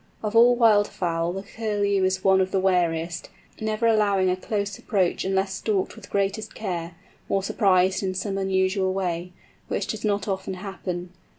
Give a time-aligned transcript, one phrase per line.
[0.23, 4.79] Of all wild fowl the Curlew is one of the wariest, never allowing a close
[4.79, 6.95] approach unless stalked with the greatest care,
[7.29, 9.31] or surprised in some unusual way,
[9.67, 11.11] which does not often happen.